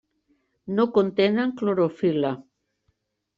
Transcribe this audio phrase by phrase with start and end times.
[0.79, 2.33] No contenen clorofil·la.